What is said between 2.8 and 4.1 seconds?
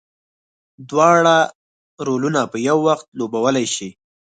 وخت لوبولی شي.